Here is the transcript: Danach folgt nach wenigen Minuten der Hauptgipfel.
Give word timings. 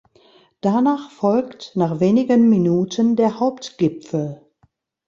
Danach 0.61 1.11
folgt 1.11 1.73
nach 1.75 1.99
wenigen 1.99 2.49
Minuten 2.49 3.15
der 3.15 3.39
Hauptgipfel. 3.39 4.41